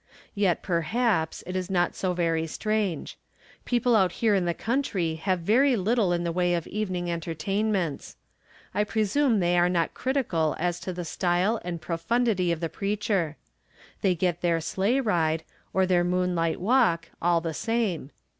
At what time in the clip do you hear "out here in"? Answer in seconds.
3.95-4.45